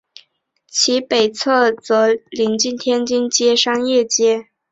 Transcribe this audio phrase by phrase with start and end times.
[0.67, 4.47] 其北侧则邻近天津街商业街。